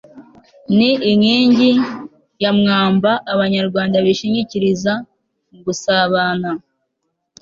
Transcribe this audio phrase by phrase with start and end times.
[0.77, 1.71] ni inkingi
[2.43, 4.93] ya mwamba abanyarwanda bishingikiriza
[5.51, 6.49] mugusabana